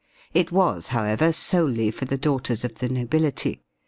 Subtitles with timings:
[0.33, 3.61] It was, however, solely for the daughters of the nobility.